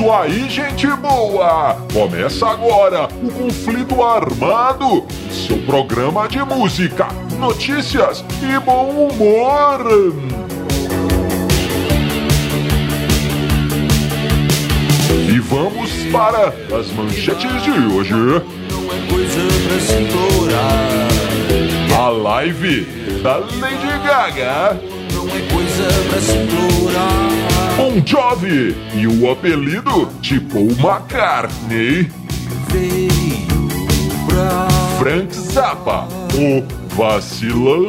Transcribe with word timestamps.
isso 0.00 0.10
aí, 0.10 0.48
gente 0.48 0.86
boa! 0.96 1.76
Começa 1.92 2.46
agora 2.46 3.06
o 3.22 3.30
Conflito 3.30 4.02
Armado, 4.02 5.04
seu 5.30 5.58
programa 5.58 6.26
de 6.26 6.38
música, 6.42 7.06
notícias 7.38 8.24
e 8.42 8.58
bom 8.60 9.10
humor. 9.10 9.84
E 15.28 15.38
vamos 15.38 15.90
para 16.10 16.48
as 16.78 16.90
manchetes 16.92 17.62
de 17.62 17.70
hoje. 17.70 18.14
A 21.94 22.08
live 22.08 22.86
da 23.22 23.36
Lady 23.36 23.98
Gaga. 24.06 24.80
Bon 27.76 28.02
Jovi 28.04 28.76
e 28.94 29.06
o 29.06 29.30
apelido 29.30 30.06
de 30.20 30.40
Paul 30.40 30.70
McCartney. 30.72 32.10
Frank 34.98 35.34
Zappa, 35.34 36.06
o 36.34 36.94
vacilão. 36.94 37.88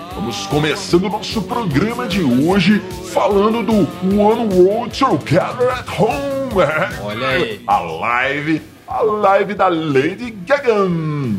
Vamos 0.21 0.45
começando 0.45 1.05
o 1.05 1.09
nosso 1.09 1.41
programa 1.41 2.07
de 2.07 2.21
hoje 2.21 2.79
falando 3.11 3.63
do 3.63 3.73
One 4.21 4.53
World 4.53 4.95
Together 4.95 5.67
at 5.71 5.99
Home. 5.99 6.61
Olha 7.03 7.27
aí. 7.27 7.63
A 7.65 7.79
live, 7.79 8.61
a 8.87 9.01
live 9.01 9.55
da 9.55 9.67
Lady 9.67 10.29
Gaga. 10.45 10.75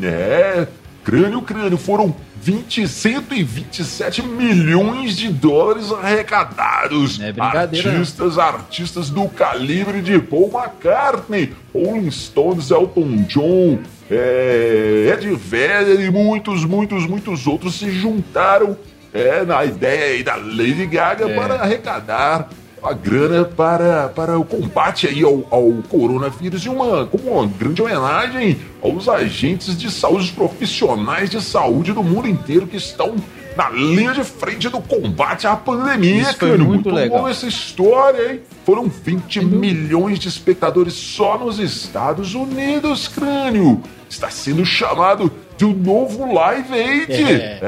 É, 0.02 0.66
crânio, 1.04 1.42
crânio, 1.42 1.78
foram 1.78 2.14
20, 2.40 2.88
127 2.88 4.22
milhões 4.22 5.16
de 5.16 5.28
dólares 5.28 5.92
arrecadados. 5.92 7.20
É 7.20 7.32
brincadeira. 7.32 7.90
Artistas, 7.90 8.38
artistas 8.38 9.10
do 9.10 9.28
calibre 9.28 10.00
de 10.00 10.18
Paul 10.18 10.50
McCartney, 10.52 11.54
Rolling 11.72 12.10
Stones, 12.10 12.70
Elton 12.70 13.24
John, 13.28 13.78
é, 14.10 15.12
Ed 15.12 15.34
Vedder 15.34 16.00
e 16.00 16.10
muitos, 16.10 16.64
muitos, 16.64 17.06
muitos 17.06 17.46
outros 17.46 17.76
se 17.78 17.90
juntaram 17.92 18.76
é, 19.12 19.44
na 19.44 19.64
ideia 19.64 20.24
da 20.24 20.36
Lady 20.36 20.86
Gaga 20.86 21.30
é. 21.30 21.34
para 21.34 21.54
arrecadar 21.54 22.48
a 22.82 22.92
grana 22.92 23.44
para, 23.44 24.08
para 24.08 24.38
o 24.38 24.44
combate 24.44 25.06
aí 25.06 25.22
ao, 25.22 25.46
ao 25.50 25.72
coronavírus 25.88 26.64
e 26.64 26.68
uma, 26.68 27.06
como 27.06 27.30
uma 27.30 27.46
grande 27.46 27.80
homenagem 27.80 28.58
aos 28.82 29.08
agentes 29.08 29.76
de 29.76 29.90
saúde, 29.90 30.24
os 30.24 30.30
profissionais 30.30 31.30
de 31.30 31.40
saúde 31.40 31.92
do 31.92 32.02
mundo 32.02 32.28
inteiro 32.28 32.66
que 32.66 32.76
estão 32.76 33.14
na 33.56 33.68
linha 33.70 34.12
de 34.12 34.24
frente 34.24 34.68
do 34.68 34.80
combate 34.80 35.46
à 35.46 35.54
pandemia, 35.54 36.22
Isso 36.22 36.38
cara. 36.38 36.52
Muito, 36.58 36.66
muito 36.66 36.90
legal. 36.90 37.28
essa 37.28 37.46
história, 37.46 38.32
hein? 38.32 38.40
Foram 38.64 38.88
20 38.88 39.44
milhões 39.44 40.18
de 40.18 40.28
espectadores 40.28 40.94
só 40.94 41.38
nos 41.38 41.58
Estados 41.58 42.34
Unidos, 42.34 43.08
crânio. 43.08 43.82
Está 44.08 44.30
sendo 44.30 44.64
chamado 44.64 45.30
de 45.56 45.64
um 45.64 45.74
novo 45.74 46.32
Live 46.32 46.72
Aid. 46.72 47.12
É, 47.12 47.58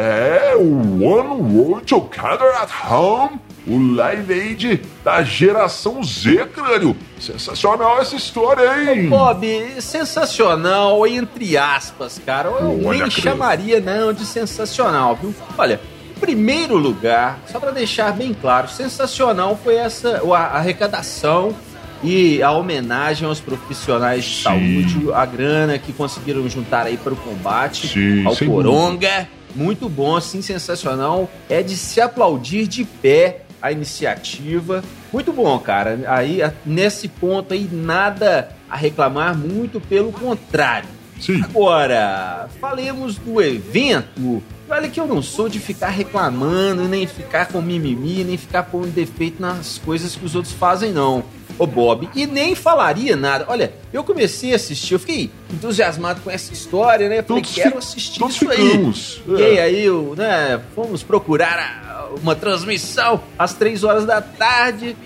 é 0.53 0.57
o 0.57 1.05
One 1.05 1.57
World 1.57 1.87
Together 1.87 2.49
at 2.61 2.71
Home 2.91 3.39
o 3.67 3.95
Live 3.95 4.33
Aid 4.33 4.83
da 5.03 5.23
geração 5.23 6.03
Z, 6.03 6.47
crânio. 6.47 6.97
Sensacional 7.19 8.01
essa 8.01 8.17
história, 8.17 8.93
hein? 8.93 9.09
Bob, 9.09 9.47
sensacional 9.81 11.07
entre 11.07 11.57
aspas, 11.57 12.21
cara. 12.25 12.49
Eu 12.49 12.87
Olha, 12.87 13.01
nem 13.01 13.11
chamaria 13.11 13.81
não 13.81 14.13
de 14.13 14.27
sensacional, 14.27 15.17
viu? 15.17 15.35
Olha, 15.57 15.81
em 16.17 16.21
primeiro 16.21 16.77
lugar, 16.77 17.39
só 17.51 17.59
para 17.59 17.71
deixar 17.71 18.13
bem 18.13 18.35
claro, 18.35 18.69
sensacional 18.69 19.59
foi 19.63 19.77
essa 19.77 20.23
a 20.35 20.59
arrecadação 20.59 21.55
e 22.03 22.43
a 22.43 22.53
homenagem 22.53 23.27
aos 23.27 23.41
profissionais 23.41 24.25
de 24.25 24.37
Sim. 24.37 24.43
saúde, 24.43 25.13
a 25.15 25.25
grana 25.25 25.79
que 25.79 25.93
conseguiram 25.93 26.47
juntar 26.49 26.87
aí 26.87 26.99
para 26.99 27.15
o 27.15 27.17
combate 27.17 27.89
Sim, 27.89 28.27
ao 28.27 28.37
coronga. 28.37 29.27
Muito 29.55 29.89
bom, 29.89 30.17
assim, 30.17 30.43
sensacional. 30.43 31.31
É 31.49 31.63
de 31.63 31.77
se 31.77 32.01
aplaudir 32.01 32.67
de 32.67 32.85
pé 32.85 33.44
a 33.65 33.73
iniciativa. 33.73 34.85
Muito 35.11 35.33
bom, 35.33 35.59
cara. 35.59 35.99
Aí, 36.07 36.41
nesse 36.67 37.09
ponto 37.09 37.55
aí, 37.55 37.67
nada 37.73 38.51
a 38.69 38.77
reclamar, 38.77 39.35
muito 39.35 39.81
pelo 39.81 40.13
contrário. 40.13 40.89
Sim. 41.19 41.43
Agora, 41.43 42.47
falemos 42.61 43.17
do 43.17 43.41
evento. 43.41 44.43
Olha 44.69 44.87
que 44.87 45.01
eu 45.01 45.07
não 45.07 45.23
sou 45.23 45.49
de 45.49 45.59
ficar 45.59 45.89
reclamando, 45.89 46.87
nem 46.87 47.07
ficar 47.07 47.47
com 47.47 47.63
mimimi, 47.63 48.23
nem 48.23 48.37
ficar 48.37 48.65
pondo 48.65 48.89
defeito 48.89 49.41
nas 49.41 49.79
coisas 49.79 50.15
que 50.15 50.27
os 50.27 50.35
outros 50.35 50.53
fazem, 50.53 50.93
não. 50.93 51.25
Ô 51.59 51.67
Bob, 51.67 52.09
e 52.15 52.27
nem 52.27 52.55
falaria 52.55 53.17
nada. 53.17 53.45
Olha, 53.49 53.73
eu 53.93 54.03
comecei 54.03 54.53
a 54.53 54.57
assistir, 54.57 54.95
eu 54.95 54.99
fiquei 54.99 55.31
entusiasmado 55.53 56.21
com 56.21 56.31
essa 56.31 56.53
história, 56.53 57.09
né? 57.09 57.23
Falei, 57.23 57.43
todos 57.43 57.55
quero 57.55 57.79
assistir 57.79 58.19
todos 58.19 58.37
isso 58.37 58.51
ficamos. 58.51 59.23
aí. 59.29 59.43
É. 59.43 59.55
E 59.55 59.61
aí, 59.61 59.85
eu, 59.85 60.15
né, 60.17 60.61
fomos 60.75 61.03
procurar 61.03 62.09
uma 62.23 62.35
transmissão 62.35 63.21
às 63.39 63.55
três 63.55 63.85
horas 63.85 64.05
da 64.05 64.21
tarde. 64.21 64.97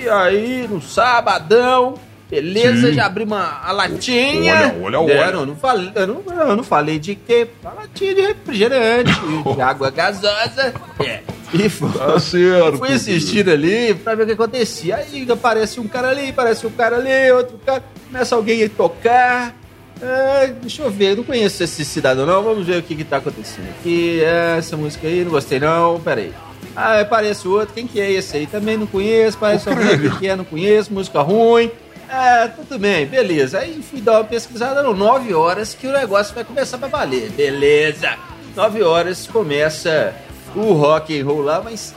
E 0.00 0.08
aí, 0.08 0.66
no 0.68 0.80
sabadão, 0.80 1.94
beleza, 2.30 2.88
Sim. 2.88 2.94
já 2.94 3.06
abri 3.06 3.24
uma 3.24 3.60
a 3.62 3.72
latinha. 3.72 4.74
Olha, 4.80 5.00
olha, 5.00 5.20
olha. 5.20 5.34
Eu 5.34 5.46
não 5.46 5.56
falei, 5.56 5.92
eu 5.94 6.06
não, 6.06 6.22
eu 6.26 6.56
não 6.56 6.64
falei 6.64 6.98
de 6.98 7.14
quê? 7.16 7.48
A 7.64 7.72
latinha 7.72 8.14
de 8.14 8.20
refrigerante, 8.20 9.12
de 9.54 9.60
água 9.60 9.90
gasosa. 9.90 10.72
É. 11.04 11.20
E 11.52 11.68
fui, 11.68 11.90
tá 11.90 12.18
certo. 12.20 12.78
fui 12.78 12.92
assistir 12.92 13.48
ali 13.48 13.92
pra 13.94 14.14
ver 14.14 14.22
o 14.22 14.26
que 14.26 14.32
acontecia. 14.32 14.96
Aí 14.96 15.26
aparece 15.28 15.80
um 15.80 15.88
cara 15.88 16.10
ali, 16.10 16.28
aparece 16.30 16.66
um 16.66 16.70
cara 16.70 16.96
ali, 16.96 17.32
outro 17.32 17.58
cara. 17.66 17.82
Começa 18.06 18.36
alguém 18.36 18.62
a 18.62 18.68
tocar. 18.68 19.56
É, 20.00 20.46
deixa 20.62 20.82
eu 20.82 20.90
ver, 20.90 21.10
eu 21.10 21.16
não 21.16 21.24
conheço 21.24 21.62
esse 21.62 21.84
cidadão 21.84 22.24
não. 22.24 22.42
Vamos 22.42 22.66
ver 22.66 22.78
o 22.78 22.82
que, 22.82 22.94
que 22.94 23.04
tá 23.04 23.16
acontecendo 23.16 23.68
aqui. 23.68 24.20
É, 24.22 24.56
essa 24.58 24.76
música 24.76 25.08
aí, 25.08 25.24
não 25.24 25.32
gostei 25.32 25.58
não. 25.58 26.00
Pera 26.00 26.20
aí. 26.20 26.32
Ah, 26.76 27.04
parece 27.04 27.48
outro. 27.48 27.74
Quem 27.74 27.86
que 27.86 28.00
é 28.00 28.10
esse 28.12 28.36
aí? 28.36 28.46
Também 28.46 28.76
não 28.76 28.86
conheço. 28.86 29.36
Parece 29.36 29.68
alguém 29.68 30.10
que 30.18 30.28
é, 30.28 30.36
não 30.36 30.44
conheço. 30.44 30.92
Música 30.92 31.20
ruim. 31.20 31.70
É, 32.10 32.48
tudo 32.48 32.76
bem, 32.76 33.06
beleza. 33.06 33.60
Aí 33.60 33.80
fui 33.82 34.00
dar 34.00 34.18
uma 34.18 34.24
pesquisada, 34.24 34.80
eram 34.80 34.94
9 34.94 35.32
horas 35.32 35.74
que 35.74 35.86
o 35.86 35.92
negócio 35.92 36.34
vai 36.34 36.42
começar 36.42 36.76
pra 36.76 36.88
valer. 36.88 37.30
Beleza. 37.30 38.16
9 38.56 38.82
horas 38.82 39.28
começa 39.28 40.12
o 40.56 40.72
rock 40.72 41.18
and 41.18 41.24
roll 41.24 41.42
lá, 41.42 41.62
mas 41.62 41.94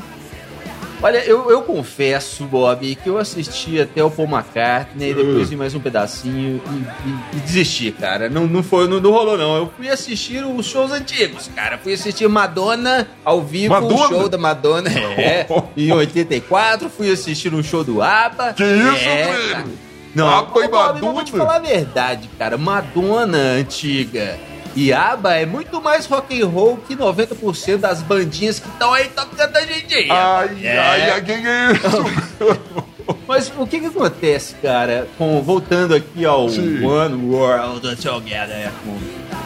Olha, 1.03 1.17
eu, 1.25 1.51
eu 1.51 1.61
confesso, 1.63 2.45
Bob, 2.45 2.95
que 2.95 3.09
eu 3.09 3.17
assisti 3.17 3.77
até 3.81 4.01
o 4.01 4.09
Paul 4.09 4.25
McCartney, 4.25 5.13
depois 5.13 5.49
vi 5.49 5.57
mais 5.57 5.75
um 5.75 5.79
pedacinho 5.81 6.61
e, 6.65 7.35
e, 7.35 7.37
e 7.37 7.39
desisti, 7.41 7.91
cara. 7.91 8.29
Não, 8.29 8.47
não, 8.47 8.63
foi, 8.63 8.87
não, 8.87 9.01
não, 9.01 9.11
rolou, 9.11 9.37
não. 9.37 9.57
Eu 9.57 9.73
fui 9.75 9.89
assistir 9.89 10.45
os 10.45 10.65
shows 10.65 10.93
antigos, 10.93 11.51
cara. 11.53 11.77
Fui 11.77 11.91
assistir 11.91 12.25
Madonna 12.29 13.05
ao 13.25 13.41
vivo, 13.41 13.73
Madonna? 13.73 13.95
o 13.95 14.07
show 14.07 14.29
da 14.29 14.37
Madonna, 14.37 14.89
é, 15.19 15.45
em 15.75 15.91
84. 15.91 16.89
Fui 16.89 17.11
assistir 17.11 17.53
um 17.53 17.61
show 17.61 17.83
do 17.83 18.01
ABBA. 18.01 18.53
Que 18.53 18.63
isso, 18.63 19.09
é, 19.09 19.65
Não, 20.15 20.27
ABBA 20.29 20.65
e 20.65 20.67
Madonna? 20.67 21.05
Eu 21.05 21.13
vou 21.13 21.23
te 21.23 21.31
falar 21.31 21.55
a 21.55 21.59
verdade, 21.59 22.29
cara. 22.37 22.57
Madonna 22.57 23.37
antiga 23.37 24.37
e 24.75 24.91
ABBA 24.91 25.35
é 25.35 25.45
muito 25.45 25.81
mais 25.81 26.05
rock 26.05 26.41
and 26.41 26.47
roll 26.47 26.77
que 26.77 26.95
90% 26.95 27.77
das 27.77 28.01
bandinhas 28.01 28.59
que 28.59 28.67
estão 28.67 28.93
aí 28.93 29.07
tocando 29.09 29.55
a 29.55 29.61
gente 29.61 29.93
aí. 29.93 30.09
Ai, 30.09 30.57
é. 30.63 30.79
ai, 30.79 31.09
ai, 31.11 31.21
quem 31.21 31.47
é 31.47 31.71
isso? 31.73 32.83
Mas 33.27 33.51
o 33.57 33.67
que 33.67 33.79
que 33.79 33.85
acontece, 33.85 34.55
cara, 34.61 35.07
com, 35.17 35.41
voltando 35.41 35.93
aqui 35.93 36.25
ao 36.25 36.49
Sim. 36.49 36.83
One 36.85 37.33
World 37.33 37.95
Together, 37.97 38.71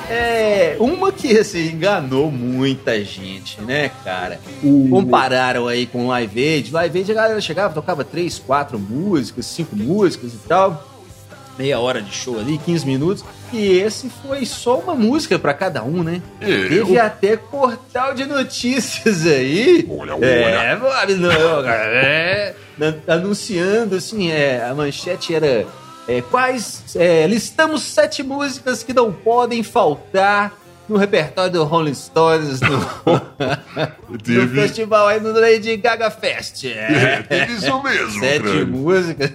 é 0.09 0.75
uma 0.79 1.11
que 1.11 1.37
assim, 1.37 1.67
enganou 1.71 2.31
muita 2.31 3.03
gente, 3.03 3.59
né, 3.61 3.91
cara? 4.03 4.39
Uh. 4.63 4.87
Compararam 4.89 5.67
aí 5.67 5.85
com 5.85 6.07
Live 6.07 6.39
Aid. 6.43 6.71
Live 6.73 6.99
Aid 6.99 7.11
a 7.11 7.15
galera 7.15 7.41
chegava, 7.41 7.73
tocava 7.73 8.03
três, 8.03 8.39
quatro 8.39 8.79
músicas, 8.79 9.45
cinco 9.45 9.75
músicas 9.75 10.33
e 10.33 10.47
tal. 10.47 10.93
meia 11.57 11.79
hora 11.79 12.01
de 12.01 12.11
show 12.13 12.39
ali, 12.39 12.57
15 12.59 12.85
minutos. 12.85 13.25
E 13.51 13.79
esse 13.79 14.09
foi 14.21 14.45
só 14.45 14.77
uma 14.77 14.93
música 14.93 15.39
para 15.39 15.53
cada 15.53 15.83
um, 15.83 16.03
né? 16.03 16.21
É, 16.39 16.45
Teve 16.45 16.93
eu- 16.95 17.01
até 17.01 17.35
portal 17.35 18.13
de 18.13 18.25
notícias 18.25 19.25
aí. 19.25 19.87
Olha, 19.89 20.15
olha. 20.15 20.25
É, 20.25 20.75
Bob, 20.75 21.15
não, 21.15 21.63
cara, 21.63 21.85
é, 21.95 22.55
anunciando, 23.07 23.95
assim, 23.95 24.29
é, 24.29 24.63
a 24.63 24.73
manchete 24.75 25.33
era 25.33 25.65
é, 26.07 26.21
quais. 26.21 26.95
é, 26.95 27.27
listamos 27.27 27.81
sete 27.83 28.23
músicas 28.23 28.83
que 28.83 28.93
não 28.93 29.11
podem 29.11 29.61
faltar 29.63 30.53
no 30.87 30.95
repertório 30.95 31.51
do 31.51 31.63
Rolling 31.65 31.93
Stones 31.93 32.61
no, 32.61 32.69
no 34.09 34.49
festival 34.49 35.07
aí 35.07 35.19
no 35.19 35.37
Lady 35.37 35.75
Gaga 35.77 36.09
Fest. 36.09 36.63
é, 36.65 37.21
teve 37.23 37.53
isso 37.53 37.83
mesmo, 37.83 38.19
Sete 38.19 38.41
Crânio. 38.41 38.67
músicas. 38.67 39.31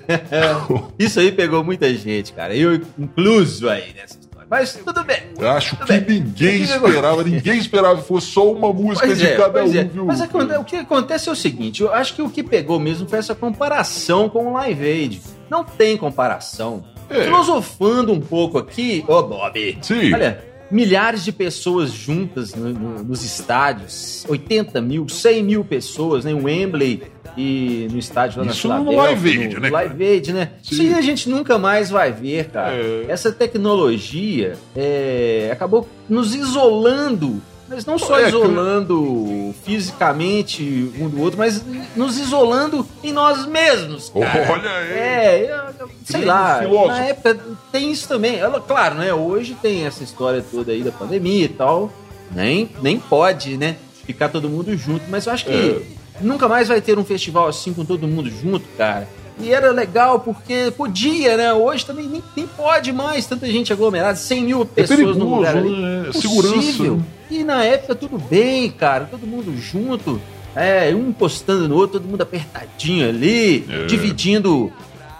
Isso 0.98 1.20
aí 1.20 1.30
pegou 1.32 1.62
muita 1.62 1.92
gente, 1.94 2.32
cara. 2.32 2.54
Eu 2.54 2.80
incluso 2.98 3.68
aí 3.68 3.92
nessa 3.94 4.18
história. 4.18 4.46
Mas 4.48 4.74
tudo 4.74 5.02
bem. 5.04 5.22
Eu 5.38 5.50
Acho 5.50 5.76
Tudo 5.76 5.86
que 5.86 5.98
bem. 6.00 6.20
ninguém 6.20 6.58
que 6.58 6.72
esperava, 6.72 7.24
ninguém 7.24 7.58
esperava 7.58 8.00
que 8.00 8.06
fosse 8.06 8.26
só 8.28 8.50
uma 8.52 8.72
música 8.72 9.06
Pois 9.06 9.18
de 9.18 9.26
é, 9.26 9.36
cada 9.36 9.64
um, 9.64 9.74
é. 9.74 9.84
viu? 9.84 10.04
Mas 10.04 10.20
o 10.20 10.64
que 10.64 10.76
acontece 10.76 11.28
é 11.28 11.32
o 11.32 11.36
seguinte: 11.36 11.82
eu 11.82 11.92
acho 11.92 12.14
que 12.14 12.22
o 12.22 12.28
que 12.28 12.42
pegou 12.42 12.78
mesmo 12.78 13.08
foi 13.08 13.18
essa 13.18 13.34
comparação 13.34 14.28
com 14.28 14.46
o 14.48 14.52
Live 14.52 14.84
Aid. 14.84 15.22
Não 15.52 15.62
tem 15.64 15.98
comparação. 15.98 16.82
É. 17.10 17.24
Filosofando 17.24 18.10
um 18.10 18.20
pouco 18.20 18.56
aqui, 18.56 19.04
ô 19.06 19.22
Bob. 19.22 19.78
Sim. 19.82 20.14
Olha, 20.14 20.42
milhares 20.70 21.22
de 21.22 21.30
pessoas 21.30 21.90
juntas 21.92 22.54
no- 22.54 22.70
no- 22.72 23.04
nos 23.04 23.22
estádios, 23.22 24.24
80 24.26 24.80
mil, 24.80 25.06
100 25.10 25.42
mil 25.42 25.62
pessoas, 25.62 26.24
né? 26.24 26.32
O 26.32 26.44
Wembley 26.44 27.02
e 27.36 27.86
no 27.92 27.98
estádio 27.98 28.42
lá 28.42 28.50
Isso 28.50 28.66
na 28.66 28.78
no 28.78 28.90
Filadélfia. 28.90 29.12
Live 29.14 29.42
Aid, 29.42 29.54
no 29.56 29.60
né, 29.60 29.70
Live 29.70 30.04
Aid, 30.06 30.32
né? 30.32 30.50
Sim. 30.62 30.72
Isso 30.72 30.82
aí 30.82 30.94
a 30.94 31.02
gente 31.02 31.28
nunca 31.28 31.58
mais 31.58 31.90
vai 31.90 32.10
ver, 32.12 32.48
cara. 32.48 32.74
É. 32.74 33.04
Essa 33.08 33.30
tecnologia 33.30 34.54
é, 34.74 35.50
acabou 35.52 35.86
nos 36.08 36.34
isolando. 36.34 37.42
Mas 37.68 37.86
não 37.86 37.98
só 37.98 38.18
É, 38.20 38.28
isolando 38.28 39.54
fisicamente 39.64 40.90
um 40.98 41.08
do 41.08 41.20
outro, 41.20 41.38
mas 41.38 41.62
nos 41.96 42.18
isolando 42.18 42.86
em 43.02 43.12
nós 43.12 43.46
mesmos. 43.46 44.10
Cara. 44.10 44.52
Olha 44.52 44.70
aí. 44.70 44.90
É, 44.92 45.42
eu- 45.50 45.86
eu- 45.86 45.90
sei 46.04 46.24
lá. 46.24 46.58
filósofo. 46.58 46.88
Na 46.88 47.04
época 47.04 47.38
tem 47.70 47.90
isso 47.90 48.06
também. 48.08 48.36
Ela, 48.38 48.60
claro, 48.60 48.96
né? 48.96 49.12
Hoje 49.14 49.56
tem 49.60 49.86
essa 49.86 50.02
história 50.02 50.44
toda 50.50 50.72
aí 50.72 50.82
da 50.82 50.92
pandemia 50.92 51.44
e 51.44 51.48
tal. 51.48 51.90
Nem, 52.30 52.70
nem 52.82 52.98
pode, 52.98 53.56
né? 53.56 53.76
Ficar 54.04 54.28
todo 54.28 54.48
mundo 54.48 54.76
junto. 54.76 55.04
Mas 55.08 55.26
eu 55.26 55.32
acho 55.32 55.44
que 55.46 55.52
É. 55.52 55.82
nunca 56.20 56.48
mais 56.48 56.68
vai 56.68 56.80
ter 56.80 56.98
um 56.98 57.04
festival 57.04 57.46
assim 57.48 57.72
com 57.72 57.84
todo 57.84 58.06
mundo 58.08 58.28
junto, 58.30 58.64
cara. 58.76 59.08
E 59.40 59.52
era 59.52 59.70
legal 59.72 60.20
porque 60.20 60.72
podia, 60.76 61.36
né? 61.36 61.52
Hoje 61.52 61.84
também 61.86 62.06
nem, 62.06 62.22
nem 62.36 62.46
pode 62.46 62.92
mais 62.92 63.26
tanta 63.26 63.46
gente 63.46 63.72
aglomerada, 63.72 64.14
100 64.16 64.42
mil 64.44 64.64
pessoas 64.64 64.98
no 65.00 65.06
perigoso, 65.06 65.34
lugar 65.36 65.56
ali. 65.56 65.70
né? 65.70 66.00
Impossível. 66.08 66.62
Segurança. 66.62 67.06
E 67.30 67.44
na 67.44 67.64
época 67.64 67.94
tudo 67.94 68.18
bem, 68.18 68.70
cara, 68.70 69.08
todo 69.10 69.26
mundo 69.26 69.56
junto, 69.56 70.20
é, 70.54 70.94
um 70.94 71.08
encostando 71.08 71.66
no 71.68 71.76
outro, 71.76 71.98
todo 71.98 72.08
mundo 72.10 72.20
apertadinho 72.22 73.08
ali, 73.08 73.64
É. 73.70 73.86
dividindo 73.86 74.70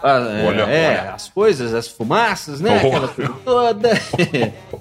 a- 0.01 0.19
é, 0.19 0.45
Olha, 0.47 0.61
é, 0.63 0.87
olha. 1.01 1.13
as 1.13 1.29
coisas, 1.29 1.73
as 1.73 1.87
fumaças, 1.87 2.61
né? 2.61 2.77
Aquela 2.85 3.07
coisa 3.07 3.33
toda. 3.43 3.89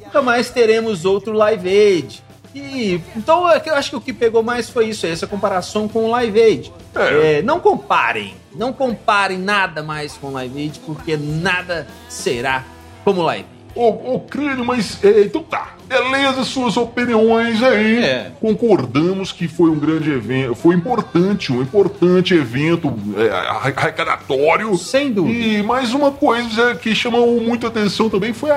Nunca 0.04 0.20
mais 0.22 0.50
teremos 0.50 1.04
outro 1.04 1.32
Live 1.32 1.68
Aid. 1.68 2.22
E, 2.54 3.00
então 3.16 3.48
eu 3.48 3.74
acho 3.74 3.90
que 3.90 3.96
o 3.96 4.00
que 4.00 4.12
pegou 4.12 4.42
mais 4.42 4.68
foi 4.68 4.88
isso, 4.88 5.06
essa 5.06 5.26
comparação 5.26 5.88
com 5.88 6.06
o 6.06 6.10
Live 6.10 6.40
Aid. 6.40 6.72
É. 6.94 7.38
É, 7.38 7.42
não 7.42 7.60
comparem, 7.60 8.34
não 8.54 8.72
comparem 8.72 9.38
nada 9.38 9.82
mais 9.82 10.16
com 10.16 10.28
o 10.28 10.32
Live 10.32 10.58
Aid, 10.58 10.80
porque 10.80 11.16
nada 11.16 11.86
será 12.08 12.64
como 13.04 13.22
o 13.22 13.24
Live. 13.24 13.51
Ô, 13.74 14.14
ô 14.14 14.20
Crânio, 14.20 14.64
mas 14.64 15.02
é, 15.04 15.22
então 15.22 15.42
tá. 15.42 15.74
Beleza, 15.88 16.44
suas 16.44 16.76
opiniões 16.76 17.62
aí. 17.62 18.02
É. 18.02 18.30
Concordamos 18.40 19.30
que 19.32 19.46
foi 19.48 19.68
um 19.70 19.78
grande 19.78 20.10
evento, 20.10 20.54
foi 20.54 20.74
importante, 20.74 21.52
um 21.52 21.60
importante 21.60 22.34
evento 22.34 22.92
é, 23.16 23.28
arre- 23.30 23.74
arrecadatório. 23.76 24.76
Sem 24.78 25.12
dúvida. 25.12 25.38
E 25.38 25.62
mais 25.62 25.92
uma 25.92 26.10
coisa 26.10 26.74
que 26.74 26.94
chamou 26.94 27.40
muito 27.40 27.66
atenção 27.66 28.08
também 28.08 28.32
foi 28.32 28.50
a, 28.50 28.56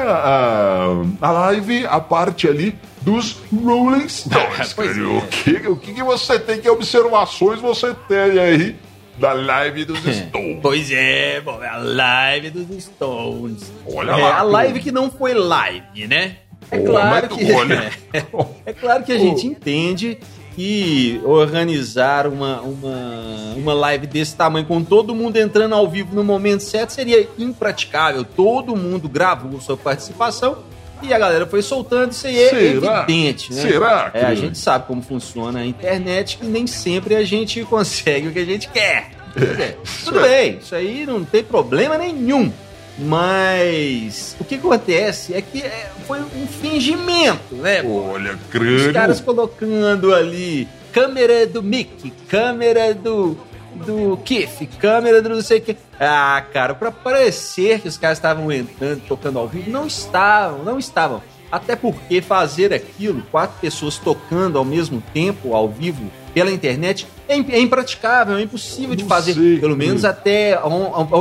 a, 1.22 1.28
a 1.28 1.32
live, 1.32 1.86
a 1.88 2.00
parte 2.00 2.48
ali 2.48 2.74
dos 3.02 3.38
Rolling 3.54 4.08
Stones. 4.10 4.74
É. 4.80 5.18
O, 5.18 5.22
que, 5.28 5.68
o 5.68 5.76
que 5.76 5.94
que 5.94 6.04
você 6.04 6.40
tem, 6.40 6.60
que 6.60 6.70
observações 6.70 7.60
você 7.60 7.94
tem 8.08 8.40
aí 8.40 8.76
da 9.18 9.34
live 9.34 9.86
dos 9.86 10.00
Stones? 10.06 10.60
Pois 10.62 10.92
é, 10.92 11.38
é 11.38 11.68
a 11.68 11.78
live 11.78 12.50
dos 12.50 12.84
Stones. 12.84 13.72
Olha 13.86 14.12
é, 14.12 14.22
lá, 14.22 14.40
a 14.40 14.44
live 14.44 14.80
que 14.80 14.92
não 14.92 15.10
foi 15.10 15.34
live, 15.34 16.08
né? 16.08 16.38
É 16.72 16.80
Ô, 16.80 16.84
claro 16.86 17.30
que 17.30 17.52
olha. 17.52 17.92
é 18.66 18.74
claro 18.74 19.04
que 19.04 19.12
a 19.12 19.18
gente 19.18 19.46
entende 19.46 20.18
que 20.56 21.20
organizar 21.26 22.28
uma, 22.28 22.62
uma, 22.62 23.54
uma 23.58 23.74
live 23.74 24.08
desse 24.08 24.36
tamanho 24.36 24.66
com 24.66 24.82
todo 24.84 25.14
mundo 25.14 25.36
entrando 25.36 25.76
ao 25.76 25.88
vivo 25.88 26.16
no 26.16 26.24
momento 26.24 26.62
certo 26.62 26.92
seria 26.92 27.28
impraticável. 27.38 28.24
Todo 28.24 28.76
mundo 28.76 29.10
gravou 29.10 29.60
sua 29.60 29.76
participação 29.76 30.64
e 31.01 31.13
a 31.13 31.18
galera 31.19 31.45
foi 31.45 31.62
soltando, 31.62 32.12
isso 32.12 32.27
aí 32.27 32.38
é 32.42 32.50
Será? 32.50 33.00
evidente, 33.06 33.53
né? 33.53 33.62
Será, 33.62 34.12
É, 34.13 34.25
a 34.25 34.36
gente 34.36 34.57
sabe 34.57 34.88
como 34.88 35.01
funciona 35.01 35.59
a 35.59 35.65
internet 35.65 36.39
e 36.42 36.45
nem 36.45 36.65
sempre 36.68 37.15
a 37.15 37.24
gente 37.24 37.63
consegue 37.65 38.27
o 38.27 38.31
que 38.31 38.39
a 38.39 38.45
gente 38.45 38.68
quer. 38.69 39.12
Pois 39.33 39.50
é, 39.59 39.77
Tudo 40.06 40.21
bem, 40.21 40.59
isso 40.62 40.74
aí 40.75 41.06
não 41.06 41.24
tem 41.25 41.44
problema 41.44 41.97
nenhum. 41.97 42.51
Mas 42.97 44.36
o 44.39 44.44
que 44.45 44.56
acontece 44.56 45.33
é 45.33 45.42
que 45.42 45.62
é, 45.62 45.89
foi 46.07 46.19
um 46.21 46.47
fingimento, 46.47 47.56
né? 47.56 47.83
Olha, 47.83 48.33
Os 48.33 48.39
Crânio. 48.50 48.94
caras 48.94 49.19
colocando 49.19 50.13
ali 50.13 50.68
câmera 50.94 51.45
do 51.45 51.62
Mickey, 51.62 52.13
câmera 52.30 52.94
do 52.94 53.38
do 53.75 54.18
Kiff, 54.18 54.66
câmera 54.80 55.22
do 55.22 55.30
não 55.30 55.42
sei 55.42 55.60
o 55.60 55.62
que. 55.62 55.77
Ah, 56.00 56.44
cara, 56.54 56.74
pra 56.74 56.92
parecer 56.92 57.80
que 57.81 57.88
os 57.88 57.98
caras 57.98 58.18
estavam 58.18 58.51
entrando, 58.51 59.01
tocando 59.07 59.39
ao 59.39 59.48
vivo, 59.48 59.69
não 59.69 59.86
estavam, 59.86 60.63
não 60.63 60.80
estavam. 60.80 61.22
Até 61.51 61.75
porque 61.75 62.22
fazer 62.22 62.74
aquilo, 62.74 63.22
quatro 63.31 63.57
pessoas 63.62 63.98
tocando 63.98 64.57
ao 64.57 64.66
mesmo 64.66 65.01
tempo, 65.13 65.54
ao 65.54 65.69
vivo, 65.69 66.12
pela 66.33 66.51
internet, 66.51 67.07
é, 67.30 67.36
é 67.36 67.60
impraticável, 67.60 68.38
é 68.38 68.42
impossível 68.42 68.95
de 68.95 69.06
fazer. 69.06 69.33
sei, 69.33 69.60
pelo 69.60 69.75
menos 69.75 70.04
até, 70.04 70.60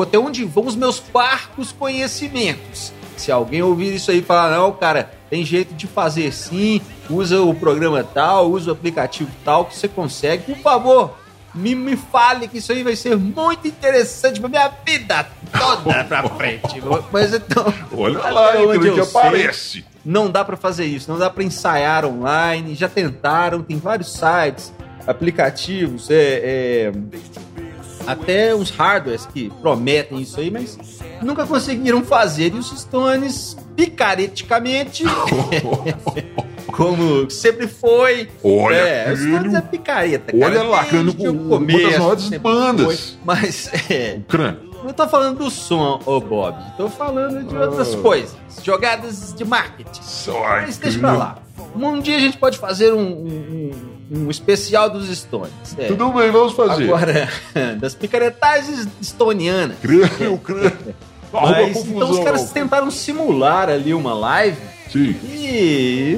até 0.02 0.18
onde 0.18 0.44
vão 0.44 0.66
os 0.66 0.74
meus 0.74 0.98
parcos 0.98 1.72
conhecimentos. 1.72 2.92
Se 3.16 3.30
alguém 3.30 3.62
ouvir 3.62 3.94
isso 3.94 4.10
aí 4.10 4.18
e 4.18 4.22
falar, 4.22 4.56
não, 4.56 4.72
cara, 4.72 5.10
tem 5.30 5.44
jeito 5.44 5.72
de 5.74 5.86
fazer 5.86 6.32
sim, 6.32 6.80
usa 7.08 7.40
o 7.40 7.54
programa 7.54 8.02
tal, 8.02 8.50
usa 8.50 8.70
o 8.70 8.72
aplicativo 8.72 9.30
tal, 9.44 9.66
que 9.66 9.76
você 9.76 9.86
consegue, 9.86 10.52
por 10.52 10.58
favor, 10.60 11.16
me, 11.54 11.74
me 11.74 11.96
fale 11.96 12.48
que 12.48 12.58
isso 12.58 12.72
aí 12.72 12.82
vai 12.82 12.96
ser 12.96 13.16
muito 13.16 13.68
interessante 13.68 14.40
pra 14.40 14.48
minha 14.48 14.68
vida 14.84 15.26
toda 15.52 16.04
pra 16.04 16.28
frente. 16.30 16.82
Mas 17.12 17.32
então. 17.32 17.72
Olha 17.96 18.18
lá, 18.18 18.52
onde 18.58 18.78
Crânio, 18.78 18.94
que 18.94 19.00
eu 19.00 19.04
sei, 19.04 19.20
aparece. 19.20 19.84
não 20.04 20.30
dá 20.30 20.44
pra 20.44 20.56
fazer 20.56 20.84
isso, 20.84 21.10
não 21.10 21.18
dá 21.18 21.30
pra 21.30 21.44
ensaiar 21.44 22.04
online. 22.04 22.74
Já 22.74 22.88
tentaram, 22.88 23.62
tem 23.62 23.78
vários 23.78 24.12
sites, 24.12 24.72
aplicativos, 25.06 26.10
é, 26.10 26.16
é, 26.16 26.92
até 28.06 28.54
uns 28.54 28.70
hardwares 28.70 29.26
que 29.26 29.50
prometem 29.62 30.20
isso 30.20 30.40
aí, 30.40 30.50
mas 30.50 30.78
nunca 31.22 31.46
conseguiram 31.46 32.02
fazer. 32.04 32.52
E 32.54 32.58
os 32.58 32.70
Stones, 32.80 33.56
picareticamente, 33.76 35.04
como 36.76 37.30
sempre 37.30 37.66
foi. 37.66 38.28
Olha, 38.42 38.74
é, 38.76 39.16
filho. 39.16 39.56
é 39.56 39.60
picareta, 39.60 40.32
Olha 40.36 40.54
cara. 40.56 40.62
lá, 40.68 40.82
desde 40.82 41.16
cara, 41.16 41.30
o 41.30 41.32
uma 41.32 41.40
das 41.42 41.48
começo, 41.58 41.98
maiores 41.98 42.28
bandas. 42.38 42.84
foi. 43.10 43.18
Mas, 43.24 43.70
é, 43.90 44.20
Crânio. 44.28 44.60
não 44.84 44.92
tô 44.92 45.08
falando 45.08 45.38
do 45.38 45.50
som, 45.50 46.00
ô 46.04 46.20
Bob. 46.20 46.56
Tô 46.76 46.88
falando 46.88 47.46
de 47.48 47.56
outras 47.56 47.94
Ah. 47.94 47.98
coisas. 47.98 48.36
Jogadas 48.62 49.32
de 49.34 49.44
marketing. 49.44 50.02
Só 50.02 50.40
Mas 50.40 50.76
deixa 50.78 50.98
pra 50.98 51.12
lá. 51.12 51.38
Um 51.76 52.00
dia 52.00 52.16
a 52.16 52.20
gente 52.20 52.36
pode 52.38 52.56
fazer 52.58 52.92
um, 52.92 53.00
um, 53.00 53.70
um- 54.12 54.30
especial 54.30 54.88
dos 54.90 55.08
Stones. 55.16 55.50
É. 55.76 55.86
Tudo 55.88 56.12
bem, 56.12 56.30
vamos 56.30 56.52
fazer. 56.52 56.84
Agora, 56.84 57.28
das 57.80 57.94
picaretagens 57.94 58.86
estonianas. 59.00 59.76
Crânio, 59.80 60.38
crânio. 60.38 60.94
Arruma 61.32 61.50
Mas, 61.50 61.72
confusão, 61.76 61.96
então 61.96 62.10
os 62.10 62.18
caras 62.20 62.50
tentaram 62.52 62.90
simular 62.92 63.68
ali 63.68 63.92
uma 63.92 64.14
live 64.14 64.56
Sim. 64.92 65.16
e 65.32 66.16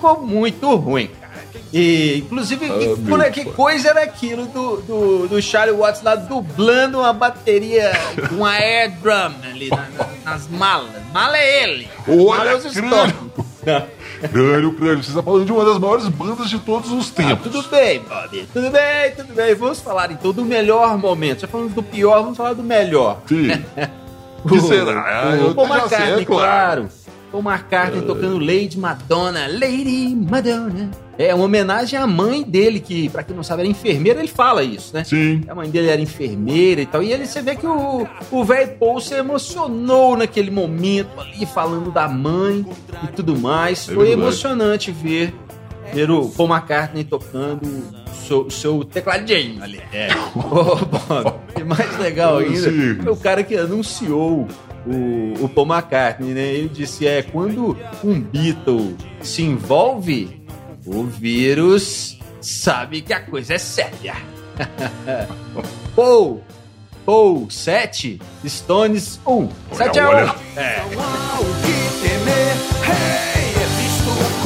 ficou 0.00 0.20
muito 0.26 0.74
ruim, 0.76 1.06
cara. 1.20 1.30
E, 1.72 2.18
inclusive, 2.18 2.66
Ah, 2.66 3.30
que, 3.30 3.44
que 3.44 3.50
coisa 3.52 3.90
era 3.90 4.02
aquilo 4.02 4.46
do, 4.46 4.76
do, 4.78 5.28
do 5.28 5.42
Charlie 5.42 5.76
Watts 5.76 6.02
lá 6.02 6.14
dublando 6.16 6.98
uma 6.98 7.12
bateria, 7.12 7.92
uma 8.32 8.50
air 8.52 8.90
drum 9.00 9.32
ali 9.48 9.68
na- 9.70 9.76
na- 9.96 10.08
nas 10.32 10.48
malas. 10.48 10.90
Mala 11.12 11.36
é 11.38 11.62
ele. 11.62 11.88
Mala 12.08 12.18
é 12.50 12.54
Olha, 12.54 12.56
os 12.56 12.72
crânio. 12.72 13.32
Crânio. 14.32 14.76
Você 15.02 15.10
está 15.10 15.22
falando 15.22 15.44
de 15.46 15.52
uma 15.52 15.64
das 15.64 15.78
maiores 15.78 16.08
bandas 16.08 16.50
de 16.50 16.58
todos 16.58 16.90
os 16.92 17.10
Ah, 17.10 17.14
tempos. 17.14 17.52
tudo 17.52 17.68
bem, 17.68 18.00
Bob. 18.00 18.48
Tudo 18.52 18.70
bem, 18.70 19.10
tudo 19.16 19.32
bem. 19.34 19.54
Vamos 19.54 19.80
falar 19.80 20.10
então 20.10 20.32
do 20.32 20.44
melhor 20.44 20.98
momento. 20.98 21.40
Já 21.42 21.48
falamos 21.48 21.72
do 21.72 21.82
pior, 21.82 22.22
vamos 22.22 22.36
falar 22.36 22.52
do 22.54 22.62
melhor. 22.62 23.20
Sim. 23.28 23.48
O 24.44 24.48
que 24.50 24.60
será? 24.60 25.00
Ah, 25.00 25.46
o 25.50 25.54
Paul 25.54 25.68
já 25.68 25.74
sei, 25.88 25.98
McCartney, 25.98 26.22
é 26.22 26.24
claro. 26.24 26.82
claro. 26.82 26.88
Paul 27.30 27.42
McCartney 27.44 28.02
tocando 28.02 28.38
Lady 28.38 28.78
Madonna, 28.78 29.46
Lady 29.46 30.14
Madonna. 30.14 30.90
É 31.16 31.34
uma 31.34 31.44
homenagem 31.44 31.98
à 31.98 32.06
mãe 32.06 32.42
dele, 32.42 32.80
que, 32.80 33.08
pra 33.10 33.22
quem 33.22 33.36
não 33.36 33.42
sabe, 33.42 33.60
era 33.62 33.70
enfermeira, 33.70 34.18
ele 34.20 34.28
fala 34.28 34.62
isso, 34.62 34.94
né? 34.94 35.04
Sim. 35.04 35.42
A 35.48 35.54
mãe 35.54 35.68
dele 35.68 35.88
era 35.88 36.00
enfermeira 36.00 36.80
e 36.80 36.86
tal. 36.86 37.02
E 37.02 37.12
ele, 37.12 37.26
você 37.26 37.42
vê 37.42 37.56
que 37.56 37.66
o 37.66 38.44
velho 38.44 38.76
Paul 38.78 39.00
se 39.00 39.14
emocionou 39.14 40.16
naquele 40.16 40.50
momento 40.50 41.20
ali, 41.20 41.44
falando 41.46 41.90
da 41.90 42.08
mãe 42.08 42.64
e 43.04 43.06
tudo 43.08 43.38
mais. 43.38 43.88
É 43.88 43.94
Foi 43.94 44.06
verdade. 44.06 44.12
emocionante 44.22 44.90
ver, 44.90 45.34
ver 45.92 46.10
o 46.10 46.28
Paul 46.30 46.48
McCartney 46.48 47.04
tocando 47.04 47.66
o 47.66 48.14
seu, 48.26 48.50
seu 48.50 48.82
tecladinho 48.84 49.62
ali. 49.62 49.80
É. 49.92 50.08
Ô, 50.34 50.76
Bob, 50.76 51.34
e 51.60 51.64
mais 51.64 51.98
legal 51.98 52.38
ainda 52.38 53.02
foi 53.02 53.12
o 53.12 53.16
cara 53.16 53.42
que 53.42 53.56
anunciou 53.56 54.48
o, 54.90 55.44
o 55.44 55.48
Paul 55.48 55.68
McCartney, 55.68 56.34
né? 56.34 56.52
Ele 56.52 56.68
disse: 56.68 57.06
é 57.06 57.22
quando 57.22 57.78
um 58.02 58.20
Beatle 58.20 58.96
se 59.22 59.42
envolve, 59.42 60.42
o 60.84 61.04
vírus 61.04 62.18
sabe 62.40 63.00
que 63.00 63.12
a 63.12 63.20
coisa 63.20 63.54
é 63.54 63.58
séria. 63.58 64.16
Paul, 65.94 66.42
Paul 67.06 67.48
7, 67.50 68.20
Stones 68.46 69.20
1. 69.26 69.48
7 69.72 70.00
a 70.00 70.04
1. 70.04 70.08
olha. 70.08 70.34
É. 70.56 70.80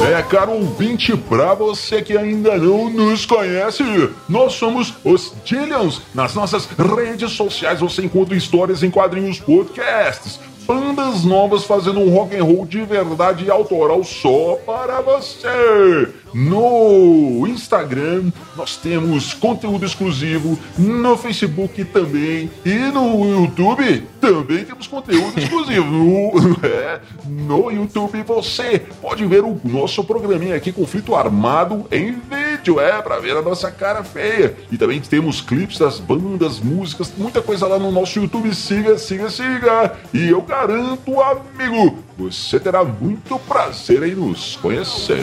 É, 0.01 0.21
caro 0.23 0.51
ouvinte, 0.51 1.15
pra 1.15 1.53
você 1.53 2.01
que 2.01 2.17
ainda 2.17 2.57
não 2.57 2.89
nos 2.89 3.25
conhece, 3.25 3.81
nós 4.27 4.53
somos 4.53 4.93
os 5.05 5.31
Dillions. 5.45 6.01
Nas 6.13 6.35
nossas 6.35 6.65
redes 6.65 7.31
sociais 7.31 7.79
você 7.79 8.03
encontra 8.03 8.35
histórias 8.35 8.83
em 8.83 8.91
quadrinhos 8.91 9.39
podcasts. 9.39 10.37
Bandas 10.65 11.23
novas 11.23 11.63
fazendo 11.63 11.99
um 11.99 12.09
rock 12.09 12.35
and 12.35 12.43
roll 12.43 12.65
de 12.65 12.81
verdade 12.81 13.45
e 13.45 13.51
autoral 13.51 14.03
só 14.03 14.55
para 14.65 14.99
você. 14.99 16.09
No 16.33 17.45
Instagram 17.47 18.31
nós 18.57 18.75
temos 18.75 19.33
conteúdo 19.33 19.85
exclusivo, 19.85 20.57
no 20.77 21.15
Facebook 21.17 21.85
também 21.85 22.49
e 22.65 22.73
no 22.91 23.23
YouTube 23.25 24.03
também 24.19 24.65
temos 24.65 24.87
conteúdo 24.87 25.39
exclusivo. 25.39 25.85
No, 25.85 26.31
é, 26.65 26.99
no 27.25 27.71
YouTube 27.71 28.23
você 28.23 28.79
pode 29.01 29.25
ver 29.25 29.43
o 29.43 29.59
nosso 29.63 30.03
programinha 30.03 30.55
aqui, 30.55 30.71
Conflito 30.71 31.15
Armado, 31.15 31.85
em 31.91 32.11
vídeo, 32.11 32.44
é, 32.71 33.01
pra 33.01 33.19
ver 33.19 33.37
a 33.37 33.41
nossa 33.41 33.71
cara 33.71 34.03
feia. 34.03 34.55
E 34.71 34.77
também 34.77 34.99
temos 35.01 35.41
clipes 35.41 35.77
das 35.77 35.99
bandas, 35.99 36.59
músicas, 36.59 37.11
muita 37.17 37.41
coisa 37.41 37.67
lá 37.67 37.79
no 37.79 37.91
nosso 37.91 38.19
YouTube. 38.19 38.53
Siga, 38.53 38.97
siga, 38.97 39.29
siga. 39.29 39.93
E 40.13 40.29
eu 40.29 40.41
garanto, 40.41 41.21
amigo, 41.21 41.99
você 42.17 42.59
terá 42.59 42.83
muito 42.83 43.37
prazer 43.39 44.03
em 44.03 44.15
nos 44.15 44.55
conhecer. 44.57 45.19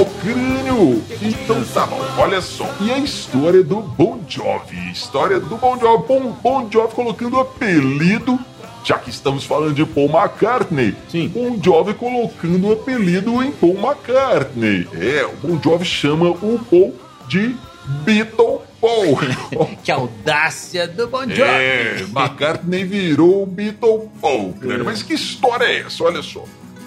O 0.00 0.04
crânio! 0.20 1.02
Então 1.22 1.62
tá 1.72 1.86
bom, 1.86 2.00
olha 2.18 2.40
só. 2.40 2.68
E 2.80 2.90
a 2.90 2.98
história 2.98 3.62
do 3.62 3.80
Bon 3.80 4.20
Jovi? 4.28 4.90
História 4.90 5.38
do 5.38 5.56
Bon 5.56 5.78
Jovi. 5.78 6.04
Bon, 6.06 6.32
bon 6.42 6.68
Jovi 6.70 6.94
colocando 6.94 7.38
apelido, 7.38 8.38
já 8.84 8.98
que 8.98 9.10
estamos 9.10 9.44
falando 9.44 9.74
de 9.74 9.84
Paul 9.84 10.10
McCartney. 10.10 10.94
Sim. 11.08 11.28
Bon 11.28 11.58
Jovi 11.60 11.94
colocando 11.94 12.72
apelido 12.72 13.42
em 13.42 13.50
Paul 13.50 13.78
McCartney. 13.78 14.86
É, 14.92 15.24
o 15.24 15.32
Bon 15.36 15.60
Jovi 15.60 15.84
chama 15.84 16.28
o 16.28 16.60
Paul 16.70 16.94
de 17.26 17.56
Beatle 18.04 18.60
Paul. 18.80 19.18
Que 19.82 19.90
audácia 19.90 20.86
do 20.86 21.08
Bon 21.08 21.22
Jovi. 21.22 21.42
É, 21.42 22.04
McCartney 22.14 22.84
virou 22.84 23.42
o 23.42 23.46
Beatle 23.46 24.10
Paul, 24.20 24.52
cara. 24.60 24.84
Mas 24.84 25.02
que 25.02 25.14
história 25.14 25.64
é 25.64 25.80
essa? 25.80 26.04
Olha 26.04 26.22
só. 26.22 26.44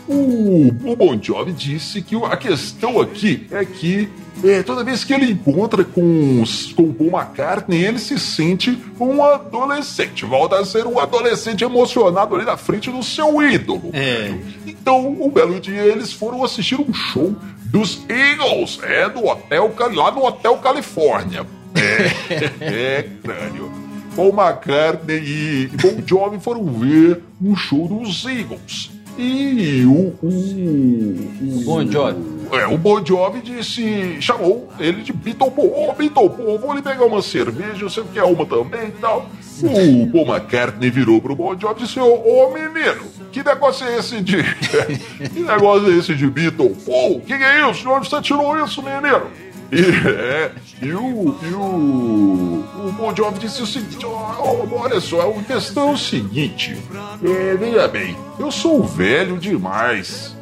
O, 0.08 0.68
o 0.86 0.96
Bon 0.96 1.20
Jovi 1.22 1.52
disse 1.52 2.02
que 2.02 2.16
a 2.16 2.38
questão 2.38 3.00
aqui 3.02 3.46
é 3.52 3.66
que 3.66 4.08
é, 4.44 4.62
toda 4.64 4.84
vez 4.84 5.04
que 5.04 5.14
ele 5.14 5.32
encontra 5.32 5.84
com, 5.84 6.42
os- 6.42 6.72
com 6.74 6.84
o 6.84 6.94
Paul 6.94 7.10
McCartney, 7.10 7.84
ele 7.84 7.98
se 8.00 8.18
sente 8.20 8.78
um 9.00 9.24
adolescente. 9.24 10.26
Volta 10.26 10.60
a 10.60 10.66
ser 10.66 10.86
um 10.86 11.00
adolescente 11.00 11.64
emocionado 11.64 12.36
ali 12.36 12.46
na 12.46 12.56
frente 12.56 12.92
do 12.92 13.02
seu 13.04 13.42
ídolo. 13.42 13.90
É. 13.94 14.34
Então, 14.66 15.08
um 15.20 15.30
belo 15.30 15.60
dia, 15.60 15.82
eles 15.82 16.14
foram 16.14 16.44
assistir 16.44 16.80
um 16.80 16.94
show 16.94 17.36
dos 17.66 18.00
Eagles, 18.08 18.80
é, 18.84 19.10
do 19.10 19.26
hotel, 19.26 19.70
Cali- 19.72 19.96
lá 19.96 20.12
no 20.12 20.24
Hotel 20.24 20.56
Califórnia. 20.58 21.46
É, 21.76 22.46
é 23.00 23.10
crânio. 23.24 23.72
Paul 24.16 24.30
McCartney 24.30 25.18
e 25.20 25.68
Bon 25.82 26.02
Jovi 26.06 26.40
foram 26.40 26.64
ver 26.66 27.22
um 27.42 27.56
show 27.56 27.88
dos 27.88 28.24
Eagles. 28.26 28.92
E 29.18 29.84
o. 29.86 30.14
O, 30.22 30.28
o 30.28 31.64
Bon 31.66 31.92
Jovi. 31.92 32.38
É, 32.52 32.66
o 32.68 32.78
Bon 32.78 33.04
Jovi 33.06 33.42
disse, 33.42 34.22
chamou 34.22 34.70
ele 34.80 35.02
de 35.02 35.12
Beatle 35.12 35.52
Paul. 35.52 35.90
Ô, 35.90 35.94
Beatle 35.94 36.30
Paul, 36.30 36.60
vou 36.60 36.74
lhe 36.74 36.82
pegar 36.82 37.06
uma 37.06 37.22
cerveja, 37.22 37.84
você 37.84 38.04
quer 38.14 38.24
uma 38.24 38.46
também 38.46 38.88
e 38.88 38.92
tal. 38.92 39.30
O 39.64 40.12
Paul 40.12 40.28
McCartney 40.28 40.90
virou 40.90 41.22
pro 41.22 41.36
Bon 41.36 41.60
Jovi 41.60 41.82
e 41.82 41.86
disse, 41.86 42.00
ô, 42.00 42.06
ô 42.06 42.54
menino, 42.54 43.02
que 43.32 43.44
negócio 43.44 43.86
é 43.86 43.98
esse 43.98 44.22
de... 44.22 44.38
que 45.34 45.40
negócio 45.42 45.92
é 45.92 45.98
esse 45.98 46.16
de 46.16 46.28
Beatle 46.28 46.76
Paul? 46.86 47.20
Que 47.22 47.38
que 47.38 47.44
é 47.44 47.70
isso? 47.70 47.82
De 47.82 47.88
onde 47.88 48.10
você 48.10 48.22
tirou 48.22 48.64
isso, 48.64 48.82
menino? 48.82 49.24
E, 49.72 50.08
é, 50.08 50.52
e, 50.82 50.92
o, 50.94 51.38
e 51.44 51.54
o, 51.54 52.88
o 52.88 52.92
Bon 52.94 53.14
Jovi 53.16 53.40
disse 53.40 53.62
o 53.62 53.68
seguinte: 53.68 54.06
ó, 54.06 54.66
olha 54.72 55.00
só, 55.02 55.30
a 55.30 55.44
questão 55.44 55.90
é 55.90 55.94
o 55.94 55.98
seguinte. 55.98 56.78
É, 57.24 57.56
veja 57.56 57.88
bem, 57.88 58.16
eu 58.40 58.52
sou 58.52 58.84
velho 58.84 59.38
demais 59.38 60.36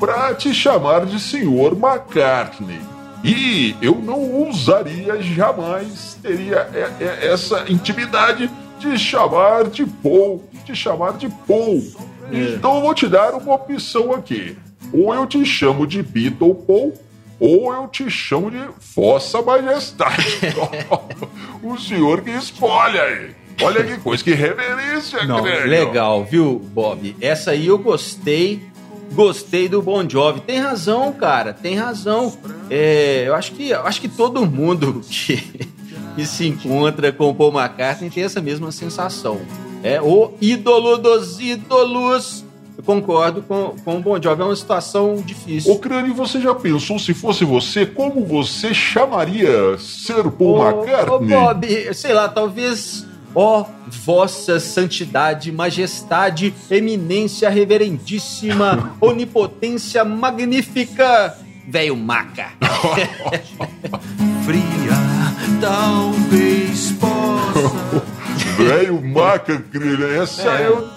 pra 0.00 0.34
te 0.34 0.52
chamar 0.52 1.06
de 1.06 1.20
senhor 1.20 1.72
McCartney. 1.72 2.80
E 3.22 3.76
eu 3.80 3.94
não 3.94 4.18
ousaria 4.32 5.22
jamais 5.22 6.18
teria 6.20 6.68
é, 6.74 6.90
é, 7.00 7.28
essa 7.28 7.64
intimidade 7.70 8.50
de 8.80 8.98
chamar 8.98 9.68
de 9.68 9.86
Paul, 9.86 10.42
de 10.64 10.74
chamar 10.74 11.12
de 11.12 11.28
Paul. 11.46 11.80
Então 12.32 12.76
eu 12.76 12.80
vou 12.80 12.94
te 12.94 13.06
dar 13.06 13.34
uma 13.34 13.54
opção 13.54 14.12
aqui. 14.12 14.56
Ou 14.92 15.14
eu 15.14 15.24
te 15.26 15.44
chamo 15.44 15.86
de 15.86 16.02
Beatle 16.02 16.54
Paul, 16.54 16.94
ou 17.42 17.74
eu 17.74 17.88
te 17.88 18.08
chamo 18.08 18.52
de 18.52 18.62
Vossa 18.94 19.42
Majestade. 19.42 20.38
o 21.60 21.76
senhor 21.76 22.20
que 22.20 22.30
escolhe 22.30 23.00
aí. 23.00 23.30
Olha 23.60 23.82
que 23.82 23.98
coisa, 23.98 24.22
que 24.22 24.32
reverência, 24.32 25.26
Não, 25.26 25.42
legal, 25.42 26.24
viu, 26.24 26.60
Bob? 26.72 27.16
Essa 27.20 27.50
aí 27.50 27.66
eu 27.66 27.78
gostei. 27.78 28.62
Gostei 29.12 29.68
do 29.68 29.82
Bon 29.82 30.08
Jovi. 30.08 30.40
Tem 30.40 30.60
razão, 30.60 31.12
cara, 31.12 31.52
tem 31.52 31.74
razão. 31.74 32.32
É, 32.70 33.24
eu 33.26 33.34
acho 33.34 33.52
que, 33.52 33.70
eu 33.70 33.86
acho 33.86 34.00
que 34.00 34.08
todo 34.08 34.46
mundo 34.46 35.02
que, 35.10 35.36
que 36.14 36.24
se 36.24 36.46
encontra 36.46 37.12
com 37.12 37.28
o 37.28 37.34
Paul 37.34 37.52
McCartney 37.52 38.08
tem 38.08 38.22
essa 38.22 38.40
mesma 38.40 38.70
sensação. 38.70 39.40
É 39.82 40.00
o 40.00 40.32
ídolo 40.40 40.96
dos 40.96 41.40
ídolos. 41.40 42.44
Eu 42.76 42.82
concordo 42.84 43.42
com, 43.42 43.74
com 43.84 43.96
o 43.98 44.00
Bon 44.00 44.20
Jovi, 44.22 44.42
é 44.42 44.44
uma 44.44 44.56
situação 44.56 45.16
difícil. 45.24 45.72
Ô, 45.72 45.78
Crânio, 45.78 46.14
você 46.14 46.40
já 46.40 46.54
pensou 46.54 46.98
se 46.98 47.12
fosse 47.12 47.44
você, 47.44 47.84
como 47.84 48.24
você 48.24 48.72
chamaria 48.72 49.76
ser 49.78 50.24
Paul 50.30 50.58
Ô, 50.58 50.68
McCartney? 50.84 51.14
Ô, 51.36 51.40
Bob, 51.40 51.94
sei 51.94 52.12
lá, 52.14 52.28
talvez. 52.28 53.06
Ó, 53.34 53.64
vossa 53.88 54.60
santidade, 54.60 55.50
majestade, 55.50 56.52
eminência 56.70 57.48
reverendíssima, 57.48 58.94
onipotência 59.00 60.04
magnífica, 60.04 61.34
velho 61.66 61.96
maca. 61.96 62.48
fria, 64.44 64.92
talvez 65.60 66.92
possa. 66.92 68.02
Velho 68.56 69.00
maca, 69.02 69.58
Crânio, 69.70 70.06
essa 70.22 70.48
É. 70.48 70.66
eu 70.66 70.88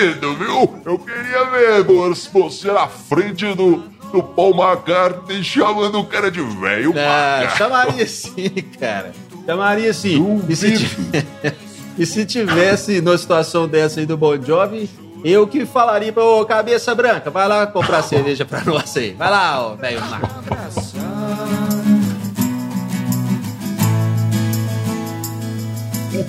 duvido, 0.00 0.34
viu? 0.36 0.82
Eu 0.84 0.98
queria 0.98 1.44
ver 1.46 1.84
você 2.32 2.70
na 2.72 2.86
frente 2.88 3.54
do, 3.54 3.76
do 4.12 4.22
Paul 4.22 4.54
McCartney 4.54 5.42
chamando 5.42 6.00
o 6.00 6.04
cara 6.04 6.30
de 6.30 6.40
velho 6.40 6.92
Ah, 6.96 7.48
chamaria 7.56 8.06
sim, 8.06 8.48
cara. 8.78 9.12
Chamaria 9.46 9.92
sim. 9.92 10.42
E 10.48 10.56
se, 10.56 10.70
Duvido. 10.72 10.88
ti- 11.12 11.54
e 11.98 12.06
se 12.06 12.24
tivesse 12.24 13.00
numa 13.00 13.18
situação 13.18 13.68
dessa 13.68 14.00
aí 14.00 14.06
do 14.06 14.16
Bon 14.16 14.40
Jovi, 14.40 14.88
eu 15.24 15.46
que 15.46 15.64
falaria 15.66 16.12
pra 16.12 16.24
ô 16.24 16.44
cabeça 16.44 16.94
branca, 16.94 17.30
vai 17.30 17.46
lá 17.48 17.66
comprar 17.66 18.02
cerveja 18.02 18.44
pra 18.44 18.62
nós 18.64 18.96
aí. 18.96 19.12
Vai 19.12 19.30
lá, 19.30 19.60
ó, 19.66 19.74
velho 19.74 20.00
maca. 20.00 20.28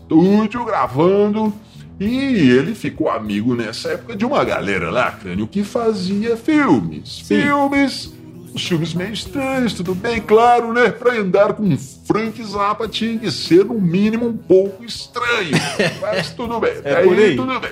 gravando. 0.65 1.53
E 1.99 2.07
ele 2.51 2.75
ficou 2.75 3.09
amigo 3.09 3.55
nessa 3.55 3.91
época 3.91 4.17
de 4.17 4.25
uma 4.25 4.43
galera 4.45 4.91
lá, 4.91 5.13
Crânio, 5.13 5.47
que 5.47 5.63
fazia 5.63 6.37
filmes. 6.37 7.21
Filmes, 7.21 8.13
os 8.53 8.67
filmes 8.67 8.93
meio 8.95 9.13
estranhos, 9.13 9.73
tudo 9.75 9.95
bem, 9.95 10.21
claro, 10.21 10.73
né? 10.73 10.91
Pra 10.91 11.15
andar 11.15 11.53
com 11.53 11.77
Frank 12.05 12.43
Zappa 12.45 12.89
tinha 12.89 13.17
que 13.17 13.31
ser, 13.31 13.65
no 13.65 13.81
mínimo, 13.81 14.27
um 14.27 14.37
pouco 14.37 14.85
estranho. 14.85 15.53
Mas 16.03 16.33
tudo 16.33 16.59
bem, 16.59 16.75
É 16.83 16.97
aí. 16.97 17.37
tudo 17.37 17.61
bem. 17.61 17.71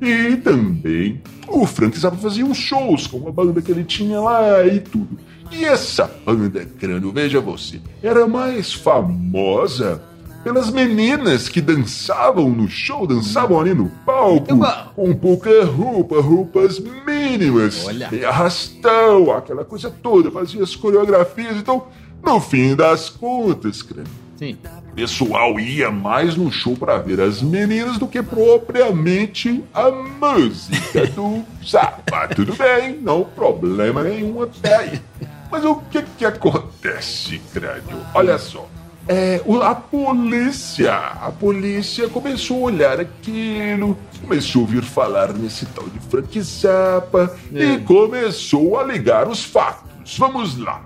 E 0.00 0.36
também 0.36 1.20
o 1.48 1.66
Frank 1.66 1.98
Zappa 1.98 2.16
fazia 2.18 2.44
uns 2.46 2.58
shows 2.58 3.08
com 3.08 3.16
uma 3.16 3.32
banda 3.32 3.60
que 3.60 3.72
ele 3.72 3.82
tinha 3.84 4.20
lá 4.20 4.64
e 4.64 4.78
tudo. 4.78 5.18
E 5.50 5.64
essa 5.64 6.08
banda, 6.24 6.64
Crânio, 6.78 7.10
veja 7.12 7.40
você, 7.40 7.80
era 8.02 8.26
mais 8.26 8.72
famosa 8.72 10.00
pelas 10.44 10.70
meninas 10.70 11.48
que 11.48 11.62
dançavam 11.62 12.50
no 12.50 12.68
show, 12.68 13.06
dançavam 13.06 13.58
ali 13.58 13.72
no 13.72 13.88
palco, 14.04 14.46
com 14.94 15.14
pouca 15.14 15.64
roupa, 15.64 16.20
roupas 16.20 16.78
mínimas, 16.78 17.86
Olha. 17.86 18.10
e 18.12 18.24
arrastão, 18.24 19.32
aquela 19.32 19.64
coisa 19.64 19.90
toda, 19.90 20.30
fazia 20.30 20.62
as 20.62 20.76
coreografias. 20.76 21.56
Então, 21.56 21.86
no 22.22 22.38
fim 22.40 22.76
das 22.76 23.08
contas, 23.08 23.82
Sim. 24.36 24.58
o 24.92 24.94
pessoal 24.94 25.58
ia 25.58 25.90
mais 25.90 26.36
no 26.36 26.52
show 26.52 26.76
para 26.76 26.98
ver 26.98 27.22
as 27.22 27.40
meninas 27.40 27.96
do 27.96 28.06
que 28.06 28.22
propriamente 28.22 29.64
a 29.72 29.90
música 29.90 31.06
do 31.16 31.42
Zappa. 31.66 32.28
Tudo 32.28 32.54
bem, 32.54 32.98
não 33.00 33.24
problema 33.24 34.02
nenhum 34.02 34.42
até 34.42 34.76
aí. 34.76 35.00
Mas 35.50 35.64
o 35.64 35.76
que 35.90 36.02
que 36.18 36.24
acontece, 36.26 37.40
crânio? 37.52 37.98
Olha 38.12 38.36
só. 38.38 38.68
É, 39.06 39.40
a 39.62 39.74
polícia, 39.74 40.94
a 40.94 41.30
polícia 41.30 42.08
começou 42.08 42.56
a 42.56 42.72
olhar 42.72 43.00
aquilo, 43.00 43.98
começou 44.20 44.60
a 44.60 44.64
ouvir 44.64 44.82
falar 44.82 45.32
nesse 45.32 45.66
tal 45.66 45.86
de 45.88 45.98
Frank 46.00 46.40
Zappa 46.40 47.36
e 47.52 47.78
começou 47.80 48.78
a 48.78 48.84
ligar 48.84 49.28
os 49.28 49.44
fatos. 49.44 50.16
Vamos 50.16 50.56
lá. 50.58 50.82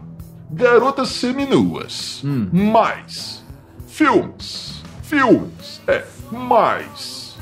Garotas 0.51 1.11
seminuas, 1.11 2.23
mais 2.53 3.45
filmes, 3.87 4.83
filmes, 5.03 5.81
é, 5.87 6.05
mais 6.33 7.37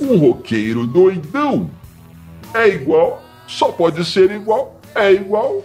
um 0.00 0.16
roqueiro 0.18 0.86
doidão 0.86 1.70
é 2.54 2.68
igual, 2.68 3.22
só 3.46 3.70
pode 3.70 4.04
ser 4.04 4.30
igual, 4.30 4.80
é 4.94 5.12
igual 5.12 5.64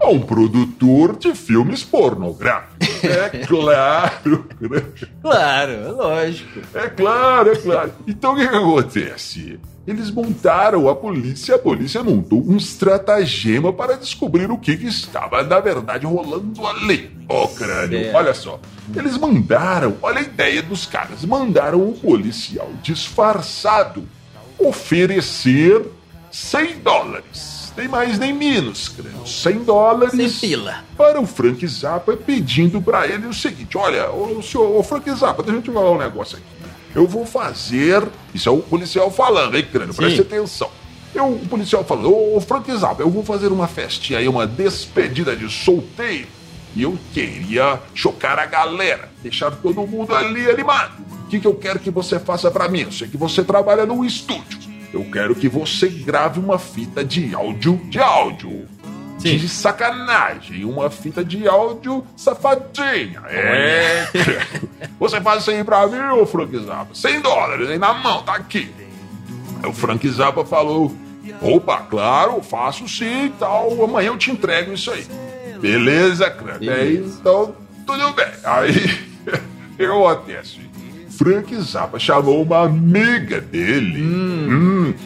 a 0.00 0.08
um 0.08 0.20
produtor 0.20 1.16
de 1.16 1.34
filmes 1.34 1.84
pornográficos. 1.84 2.71
É 3.02 3.46
claro, 3.46 4.46
né? 4.60 4.82
Claro, 5.20 5.72
é 5.72 5.88
lógico. 5.88 6.60
É 6.74 6.88
claro, 6.88 7.52
é 7.52 7.56
claro. 7.56 7.92
Então 8.06 8.32
o 8.32 8.36
que, 8.36 8.48
que 8.48 8.56
acontece? 8.56 9.60
Eles 9.84 10.12
montaram 10.12 10.88
a 10.88 10.94
polícia, 10.94 11.56
a 11.56 11.58
polícia 11.58 12.04
montou 12.04 12.40
um 12.40 12.56
estratagema 12.56 13.72
para 13.72 13.96
descobrir 13.96 14.48
o 14.48 14.56
que, 14.56 14.76
que 14.76 14.86
estava, 14.86 15.42
na 15.42 15.58
verdade, 15.58 16.06
rolando 16.06 16.64
ali. 16.64 17.10
Ó, 17.28 17.48
crânio, 17.48 17.98
Certo. 17.98 18.16
olha 18.16 18.34
só. 18.34 18.60
Eles 18.94 19.18
mandaram, 19.18 19.96
olha 20.00 20.20
a 20.20 20.22
ideia 20.22 20.62
dos 20.62 20.86
caras, 20.86 21.24
mandaram 21.24 21.82
um 21.82 21.92
policial 21.92 22.70
disfarçado 22.80 24.04
oferecer 24.58 25.84
100 26.30 26.78
dólares. 26.78 27.51
Nem 27.76 27.88
mais 27.88 28.18
nem 28.18 28.32
menos, 28.32 28.88
crânio. 28.88 29.26
100 29.26 29.64
dólares 29.64 30.40
para 30.96 31.20
o 31.20 31.26
Frank 31.26 31.66
Zappa 31.66 32.16
pedindo 32.16 32.82
para 32.82 33.06
ele 33.06 33.26
o 33.26 33.34
seguinte: 33.34 33.78
olha, 33.78 34.10
o 34.10 34.42
senhor, 34.42 34.78
o 34.78 34.82
Frank 34.82 35.10
Zappa, 35.12 35.42
deixa 35.42 35.58
eu 35.58 35.62
te 35.62 35.70
falar 35.70 35.90
um 35.90 35.98
negócio 35.98 36.36
aqui. 36.36 36.46
Eu 36.94 37.06
vou 37.06 37.24
fazer. 37.24 38.06
Isso 38.34 38.48
é 38.48 38.52
o 38.52 38.58
policial 38.58 39.10
falando, 39.10 39.56
hein, 39.56 39.66
crânio? 39.70 39.94
Preste 39.94 40.20
atenção. 40.20 40.70
Eu, 41.14 41.28
o 41.28 41.46
policial 41.46 41.84
falando, 41.84 42.14
ô 42.14 42.40
Frank 42.40 42.70
Zappa, 42.76 43.02
eu 43.02 43.10
vou 43.10 43.24
fazer 43.24 43.48
uma 43.48 43.66
festinha 43.66 44.18
aí, 44.18 44.28
uma 44.28 44.46
despedida 44.46 45.34
de 45.36 45.50
solteiro. 45.50 46.26
E 46.74 46.82
eu 46.82 46.98
queria 47.12 47.80
chocar 47.94 48.38
a 48.38 48.46
galera, 48.46 49.10
deixar 49.22 49.50
todo 49.50 49.86
mundo 49.86 50.14
ali 50.14 50.48
animado. 50.50 51.02
O 51.24 51.28
que, 51.28 51.38
que 51.38 51.46
eu 51.46 51.54
quero 51.54 51.78
que 51.78 51.90
você 51.90 52.18
faça 52.18 52.50
para 52.50 52.68
mim? 52.68 52.80
Eu 52.80 52.92
sei 52.92 53.08
que 53.08 53.16
você 53.16 53.42
trabalha 53.44 53.84
num 53.84 54.04
estúdio. 54.04 54.58
Eu 54.92 55.04
quero 55.10 55.34
que 55.34 55.48
você 55.48 55.88
grave 55.88 56.38
uma 56.38 56.58
fita 56.58 57.04
de 57.04 57.34
áudio, 57.34 57.80
de 57.84 57.98
áudio. 57.98 58.68
Sim. 59.18 59.36
De 59.36 59.48
sacanagem, 59.48 60.64
uma 60.64 60.90
fita 60.90 61.24
de 61.24 61.46
áudio 61.46 62.04
safadinha. 62.16 63.22
É. 63.28 64.08
Você 64.98 65.20
faz 65.20 65.42
isso 65.42 65.50
aí 65.52 65.62
pra 65.62 65.86
mim, 65.86 66.20
ô 66.20 66.26
Frank 66.26 66.58
Zappa? 66.58 66.92
100 66.92 67.20
dólares 67.20 67.70
aí 67.70 67.78
na 67.78 67.94
mão, 67.94 68.24
tá 68.24 68.34
aqui. 68.34 68.68
Aí 69.62 69.70
o 69.70 69.72
Frank 69.72 70.08
Zappa 70.08 70.44
falou: 70.44 70.92
opa, 71.40 71.82
claro, 71.82 72.42
faço 72.42 72.88
sim 72.88 73.26
e 73.26 73.30
tal. 73.30 73.84
Amanhã 73.84 74.08
eu 74.08 74.18
te 74.18 74.32
entrego 74.32 74.72
isso 74.72 74.90
aí. 74.90 75.06
Beleza, 75.60 76.28
Crânio? 76.28 76.72
Aí, 76.72 76.96
Beleza. 76.96 77.18
então, 77.20 77.54
tudo 77.86 78.12
bem. 78.14 78.26
Aí, 78.42 78.74
que 79.76 79.84
acontece? 79.84 80.72
Frank 81.16 81.54
Zappa 81.60 81.98
chamou 81.98 82.42
uma 82.42 82.64
amiga 82.64 83.40
dele 83.40 84.02
hum, 84.02 84.48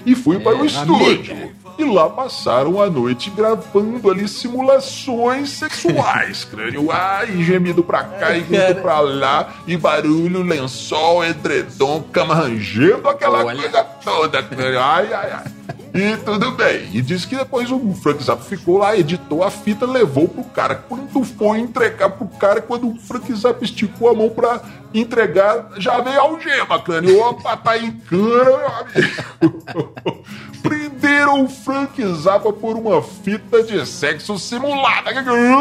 e 0.04 0.14
foi 0.14 0.38
para 0.38 0.56
o 0.56 0.62
É, 0.62 0.66
estúdio. 0.66 1.56
E 1.78 1.84
lá 1.84 2.08
passaram 2.08 2.80
a 2.80 2.88
noite 2.88 3.28
gravando 3.30 4.10
ali 4.10 4.26
simulações 4.26 5.50
sexuais, 5.50 6.44
crânio. 6.50 6.90
Ai, 6.90 7.42
gemido 7.42 7.84
pra 7.84 8.02
cá 8.04 8.34
e 8.36 8.40
grito 8.40 8.62
cara. 8.62 8.74
pra 8.76 9.00
lá, 9.00 9.48
e 9.66 9.76
barulho, 9.76 10.42
lençol, 10.42 11.22
edredom, 11.24 12.02
cama 12.12 12.34
rangendo, 12.34 13.06
aquela 13.08 13.44
Olha. 13.44 13.60
coisa 13.60 13.84
toda, 14.02 14.42
crânio. 14.42 14.80
Ai, 14.80 15.12
ai, 15.12 15.32
ai. 15.32 15.75
E 15.96 16.16
tudo 16.18 16.52
bem. 16.52 16.88
E 16.92 17.00
disse 17.00 17.26
que 17.26 17.36
depois 17.36 17.70
o 17.70 17.94
Frank 17.94 18.22
Zappa 18.22 18.44
ficou 18.44 18.78
lá, 18.78 18.96
editou 18.96 19.42
a 19.42 19.50
fita, 19.50 19.86
levou 19.86 20.28
pro 20.28 20.44
cara. 20.44 20.74
Quando 20.74 21.24
foi 21.24 21.58
entregar 21.58 22.10
pro 22.10 22.26
cara, 22.26 22.60
quando 22.60 22.88
o 22.88 22.98
Frank 22.98 23.32
Zappa 23.34 23.64
esticou 23.64 24.10
a 24.10 24.14
mão 24.14 24.28
pra 24.28 24.60
entregar, 24.92 25.70
já 25.78 26.00
veio 26.00 26.20
algema, 26.20 26.80
crânio. 26.82 27.20
Opa, 27.20 27.56
tá 27.56 27.78
em 27.78 27.92
cana, 27.92 28.44
meu 28.44 28.68
amigo. 28.68 30.24
Prenderam 31.06 31.44
o 31.44 31.48
Frank 31.48 32.04
Zappa 32.14 32.52
por 32.52 32.76
uma 32.76 33.00
fita 33.00 33.62
de 33.62 33.86
sexo 33.86 34.36
simulada. 34.40 35.12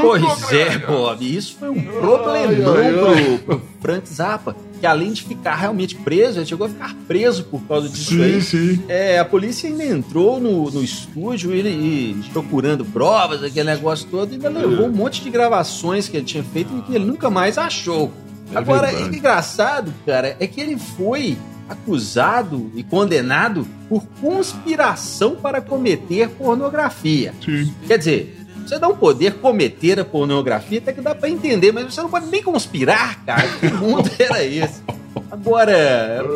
Pois 0.01 0.51
é, 0.51 0.79
Bob, 0.79 1.37
isso 1.37 1.57
foi 1.59 1.69
um 1.69 1.83
problemão 1.83 2.75
ai, 2.75 2.87
ai. 2.87 3.37
pro, 3.45 3.57
pro 3.57 3.61
Frank 3.79 4.09
Zappa, 4.09 4.55
que 4.79 4.87
além 4.87 5.13
de 5.13 5.21
ficar 5.23 5.53
realmente 5.53 5.93
preso, 5.97 6.39
ele 6.39 6.47
chegou 6.47 6.65
a 6.65 6.69
ficar 6.71 6.95
preso 7.07 7.43
por 7.43 7.61
causa 7.67 7.87
disso 7.87 8.15
Sim, 8.15 8.23
aí. 8.23 8.41
sim. 8.41 8.83
É, 8.87 9.19
a 9.19 9.25
polícia 9.25 9.69
ainda 9.69 9.85
entrou 9.85 10.39
no, 10.39 10.71
no 10.71 10.83
estúdio 10.83 11.53
ele, 11.53 11.69
e 11.69 12.23
procurando 12.33 12.83
provas, 12.83 13.43
aquele 13.43 13.69
negócio 13.69 14.07
todo, 14.09 14.31
e 14.31 14.33
ainda 14.33 14.49
levou 14.49 14.87
um 14.87 14.91
monte 14.91 15.21
de 15.21 15.29
gravações 15.29 16.09
que 16.09 16.17
ele 16.17 16.25
tinha 16.25 16.43
feito 16.43 16.75
e 16.75 16.81
que 16.81 16.95
ele 16.95 17.05
nunca 17.05 17.29
mais 17.29 17.59
achou. 17.59 18.11
É 18.51 18.57
Agora, 18.57 18.87
verdade. 18.87 19.11
o 19.11 19.15
engraçado, 19.15 19.93
cara, 20.07 20.35
é 20.39 20.47
que 20.47 20.59
ele 20.59 20.75
foi 20.75 21.37
acusado 21.67 22.71
e 22.75 22.83
condenado 22.83 23.67
por 23.89 24.03
conspiração 24.21 25.35
para 25.35 25.61
cometer 25.61 26.29
pornografia. 26.29 27.33
Sim. 27.43 27.73
Quer 27.87 27.97
dizer, 27.97 28.45
você 28.65 28.79
não 28.79 28.95
poder 28.95 29.35
cometer 29.35 29.99
a 29.99 30.05
pornografia 30.05 30.79
até 30.79 30.93
que 30.93 31.01
dá 31.01 31.13
pra 31.13 31.29
entender, 31.29 31.71
mas 31.71 31.93
você 31.93 32.01
não 32.01 32.09
pode 32.09 32.27
nem 32.27 32.41
conspirar, 32.41 33.23
cara. 33.23 33.47
Que 33.59 33.71
mundo 33.71 34.09
era 34.17 34.43
esse? 34.43 34.81
Agora, 35.29 35.71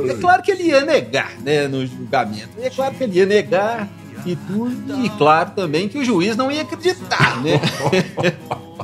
é 0.08 0.14
claro 0.20 0.44
que 0.44 0.52
ele 0.52 0.64
ia 0.64 0.84
negar, 0.84 1.34
né, 1.40 1.68
no 1.68 1.86
julgamento. 1.86 2.50
É 2.60 2.70
claro 2.70 2.96
que 2.96 3.04
ele 3.04 3.18
ia 3.18 3.26
negar 3.26 3.88
e 4.26 4.36
tudo, 4.36 5.06
e 5.06 5.10
claro 5.12 5.52
também 5.52 5.88
que 5.88 5.98
o 5.98 6.04
juiz 6.04 6.36
não 6.36 6.52
ia 6.52 6.62
acreditar, 6.62 7.42
né? 7.42 7.60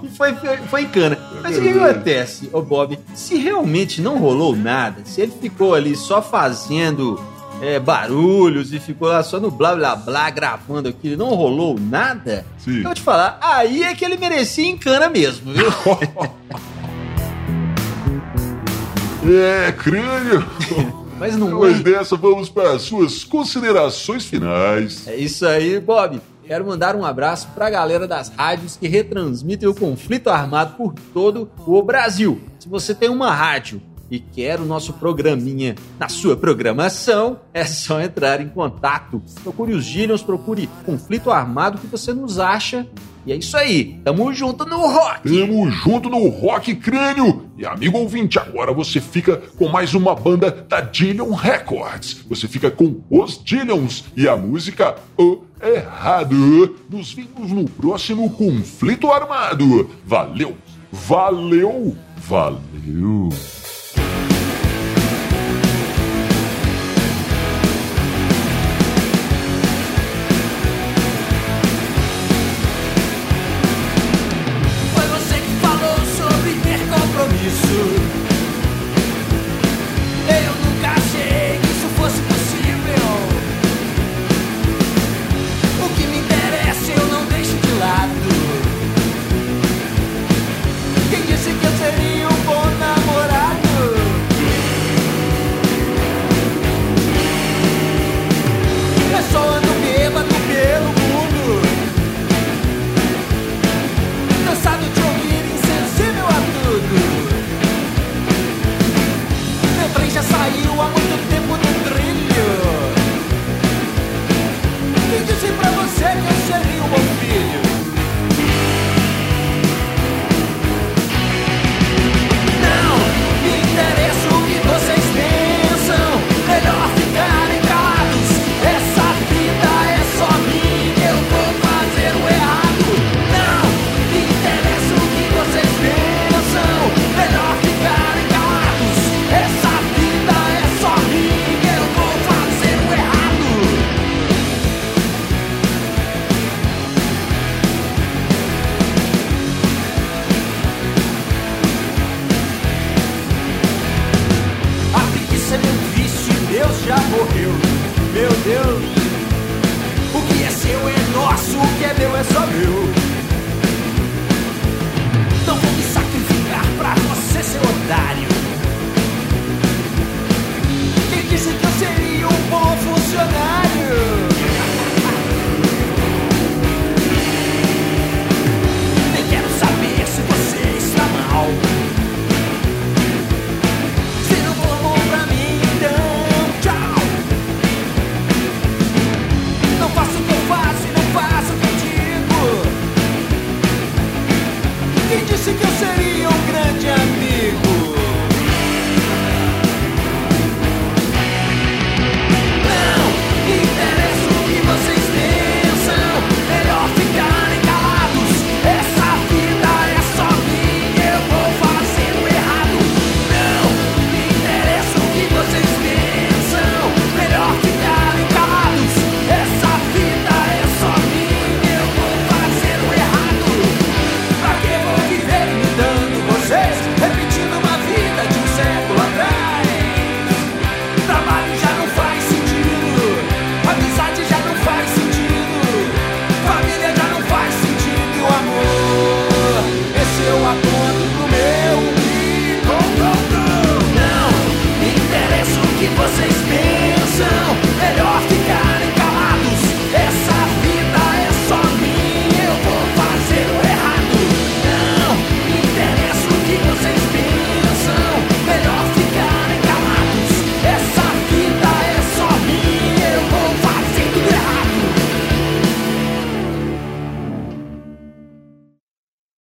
E 0.04 0.10
foi, 0.10 0.34
foi, 0.34 0.58
foi 0.58 0.82
em 0.82 0.90
cana. 0.90 1.18
Mas 1.46 1.58
o 1.58 1.62
que 1.62 1.70
acontece, 1.70 2.50
ô 2.52 2.62
Bob? 2.62 2.98
Se 3.14 3.38
realmente 3.38 4.02
não 4.02 4.18
rolou 4.18 4.56
nada, 4.56 5.02
se 5.06 5.22
ele 5.22 5.32
ficou 5.40 5.76
ali 5.76 5.96
só 5.96 6.22
fazendo 6.22 7.24
é, 7.62 7.80
barulhos 7.80 8.74
e 8.74 8.80
ficou 8.80 9.10
lá 9.10 9.22
só 9.22 9.40
no 9.40 9.52
blá 9.52 9.76
blá 9.76 9.96
blá 9.96 10.30
gravando 10.32 10.90
aquilo, 10.90 11.18
não 11.18 11.36
rolou 11.36 11.78
nada. 11.80 12.44
Sim. 12.58 12.78
Eu 12.78 12.84
vou 12.84 12.94
te 12.96 13.02
falar, 13.02 13.38
aí 13.42 13.84
é 13.84 13.94
que 13.94 14.04
ele 14.04 14.18
merecia 14.18 14.68
encana 14.68 15.08
mesmo, 15.10 15.54
viu? 15.54 15.66
É, 19.28 19.72
crânio. 19.72 20.46
Mas 21.18 21.36
não 21.36 21.48
Depois 21.48 21.80
é. 21.80 21.84
dessa, 21.84 22.16
vamos 22.16 22.48
para 22.48 22.74
as 22.74 22.84
suas 22.84 23.24
considerações 23.24 24.24
finais. 24.24 25.08
É 25.08 25.16
isso 25.16 25.48
aí, 25.48 25.80
Bob. 25.80 26.22
Quero 26.48 26.68
mandar 26.68 26.96
um 26.96 27.04
abraço 27.04 27.48
pra 27.56 27.72
galera 27.72 28.08
das 28.08 28.30
rádios 28.30 28.78
que 28.78 28.88
retransmitem 28.88 29.68
o 29.68 29.74
conflito 29.74 30.30
armado 30.30 30.76
por 30.76 30.94
todo 31.12 31.50
o 31.66 31.82
Brasil. 31.82 32.40
Se 32.60 32.70
você 32.70 32.94
tem 32.94 33.10
uma 33.10 33.34
rádio 33.34 33.82
e 34.12 34.20
quer 34.20 34.60
o 34.60 34.66
nosso 34.66 34.94
programinha 34.94 35.74
na 36.00 36.08
sua 36.08 36.38
programação, 36.38 37.40
é 37.52 37.66
só 37.66 38.00
entrar 38.00 38.40
em 38.42 38.48
contato. 38.48 39.24
Procure 39.42 39.74
os 39.74 39.84
Gillions, 39.84 40.22
procure 40.22 40.70
Conflito 40.86 41.32
Armado 41.32 41.80
que 41.80 41.88
você 41.88 42.14
nos 42.14 42.38
acha. 42.38 42.88
E 43.26 43.32
é 43.32 43.36
isso 43.36 43.58
aí. 43.58 44.00
Tamo 44.04 44.32
junto 44.32 44.66
no 44.66 44.78
rock. 44.88 45.28
Tamo 45.28 45.72
junto 45.72 46.12
no 46.12 46.30
Rock 46.30 46.76
Crânio. 46.76 47.45
E 47.58 47.66
amigo 47.66 47.98
ouvinte, 47.98 48.38
agora 48.38 48.74
você 48.74 49.00
fica 49.00 49.38
com 49.58 49.70
mais 49.70 49.94
uma 49.94 50.14
banda 50.14 50.52
da 50.52 50.82
Dillion 50.82 51.32
Records. 51.32 52.26
Você 52.30 52.48
fica 52.48 52.70
com 52.70 53.02
os 53.10 53.42
Dillions 53.42 54.04
e 54.16 54.28
a 54.28 54.36
música 54.36 54.96
O 55.18 55.42
Errado. 55.62 56.76
Nos 56.90 57.14
vemos 57.14 57.52
no 57.52 57.64
próximo 57.70 58.30
Conflito 58.32 59.10
Armado. 59.10 59.90
Valeu, 60.06 60.58
valeu, 60.92 61.96
valeu. 62.18 63.30